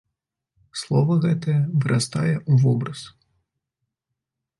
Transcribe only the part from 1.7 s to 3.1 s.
вырастае ў вобраз.